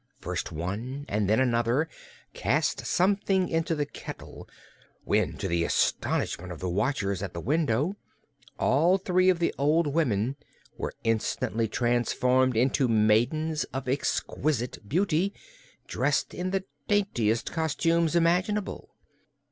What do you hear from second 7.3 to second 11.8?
the window all three of the old women were instantly